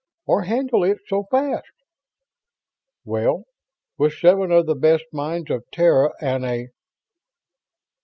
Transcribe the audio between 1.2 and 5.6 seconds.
fast." "Well, with seven of the best minds